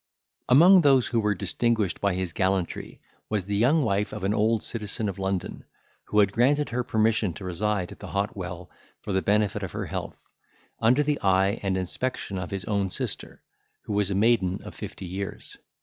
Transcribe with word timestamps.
Among 0.49 0.81
those 0.81 1.09
who 1.09 1.19
were 1.19 1.35
distinguished 1.35 2.01
by 2.01 2.15
his 2.15 2.33
gallantry 2.33 2.99
was 3.29 3.45
the 3.45 3.55
young 3.55 3.83
wife 3.83 4.11
of 4.13 4.23
an 4.23 4.33
old 4.33 4.63
citizen 4.63 5.07
of 5.07 5.19
London, 5.19 5.63
who 6.05 6.17
had 6.21 6.31
granted 6.31 6.69
her 6.69 6.83
permission 6.83 7.33
to 7.35 7.45
reside 7.45 7.91
at 7.91 7.99
the 7.99 8.07
hot 8.07 8.35
well 8.35 8.71
for 9.03 9.13
the 9.13 9.21
benefit 9.21 9.61
of 9.61 9.73
her 9.73 9.85
health, 9.85 10.17
under 10.79 11.03
the 11.03 11.19
eye 11.21 11.59
and 11.61 11.77
inspection 11.77 12.39
of 12.39 12.49
his 12.49 12.65
own 12.65 12.89
sister, 12.89 13.43
who 13.83 13.93
was 13.93 14.09
a 14.09 14.15
maiden 14.15 14.63
of 14.63 14.73
fifty 14.73 15.05
years. 15.05 15.57